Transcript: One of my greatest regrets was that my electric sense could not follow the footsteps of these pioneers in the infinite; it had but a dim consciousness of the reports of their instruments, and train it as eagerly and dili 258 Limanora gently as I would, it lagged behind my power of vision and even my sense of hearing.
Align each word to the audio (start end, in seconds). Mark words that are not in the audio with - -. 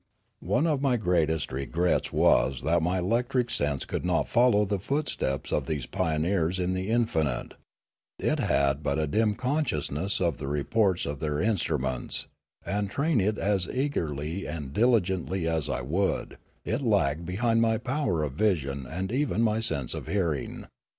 One 0.47 0.65
of 0.65 0.81
my 0.81 0.97
greatest 0.97 1.51
regrets 1.51 2.11
was 2.11 2.63
that 2.63 2.81
my 2.81 2.97
electric 2.97 3.51
sense 3.51 3.85
could 3.85 4.03
not 4.03 4.27
follow 4.27 4.65
the 4.65 4.79
footsteps 4.79 5.51
of 5.51 5.67
these 5.67 5.85
pioneers 5.85 6.57
in 6.57 6.73
the 6.73 6.89
infinite; 6.89 7.53
it 8.17 8.39
had 8.39 8.81
but 8.81 8.97
a 8.97 9.05
dim 9.05 9.35
consciousness 9.35 10.19
of 10.19 10.39
the 10.39 10.47
reports 10.47 11.05
of 11.05 11.19
their 11.19 11.39
instruments, 11.39 12.25
and 12.65 12.89
train 12.89 13.21
it 13.21 13.37
as 13.37 13.69
eagerly 13.69 14.47
and 14.47 14.73
dili 14.73 15.03
258 15.03 15.03
Limanora 15.03 15.03
gently 15.05 15.47
as 15.47 15.69
I 15.69 15.81
would, 15.81 16.37
it 16.65 16.81
lagged 16.81 17.25
behind 17.27 17.61
my 17.61 17.77
power 17.77 18.23
of 18.23 18.33
vision 18.33 18.87
and 18.87 19.11
even 19.11 19.43
my 19.43 19.59
sense 19.59 19.93
of 19.93 20.07
hearing. 20.07 20.65